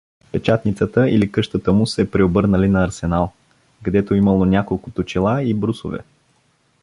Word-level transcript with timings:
Печатницата 0.31 1.09
или 1.09 1.31
къщата 1.31 1.73
му 1.73 1.87
се 1.87 2.11
преобърнали 2.11 2.67
на 2.67 2.83
арсенал, 2.83 3.31
гдето 3.83 4.15
имало 4.15 4.45
няколко 4.45 4.91
точила 4.91 5.43
и 5.43 5.53
брусове. 5.53 5.99